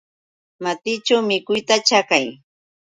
[0.63, 2.25] Matićhu mikuyta chakay.